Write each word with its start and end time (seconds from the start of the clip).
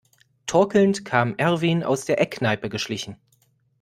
Torkelnd 0.47 1.05
kam 1.05 1.35
Erwin 1.37 1.83
aus 1.83 2.05
der 2.05 2.19
Eckkneipe 2.19 2.69
geschlichen. 2.69 3.17